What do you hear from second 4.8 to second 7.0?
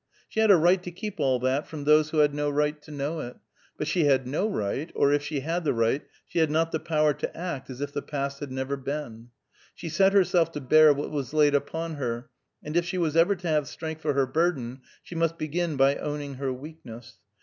or if she had the right, she had not the